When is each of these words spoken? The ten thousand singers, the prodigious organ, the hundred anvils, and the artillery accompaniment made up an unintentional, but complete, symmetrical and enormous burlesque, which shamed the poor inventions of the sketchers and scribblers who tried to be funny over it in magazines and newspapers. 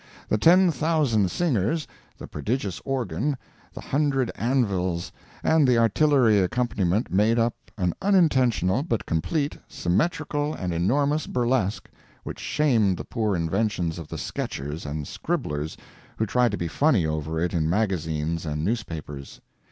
The 0.29 0.37
ten 0.39 0.71
thousand 0.71 1.29
singers, 1.29 1.87
the 2.17 2.25
prodigious 2.25 2.81
organ, 2.83 3.37
the 3.71 3.81
hundred 3.81 4.31
anvils, 4.35 5.11
and 5.43 5.67
the 5.67 5.77
artillery 5.77 6.39
accompaniment 6.39 7.13
made 7.13 7.37
up 7.37 7.53
an 7.77 7.93
unintentional, 8.01 8.81
but 8.81 9.05
complete, 9.05 9.59
symmetrical 9.67 10.55
and 10.55 10.73
enormous 10.73 11.27
burlesque, 11.27 11.87
which 12.23 12.39
shamed 12.39 12.97
the 12.97 13.05
poor 13.05 13.35
inventions 13.35 13.99
of 13.99 14.07
the 14.07 14.17
sketchers 14.17 14.87
and 14.87 15.07
scribblers 15.07 15.77
who 16.17 16.25
tried 16.25 16.49
to 16.49 16.57
be 16.57 16.67
funny 16.67 17.05
over 17.05 17.39
it 17.39 17.53
in 17.53 17.69
magazines 17.69 18.43
and 18.43 18.65
newspapers. 18.65 19.39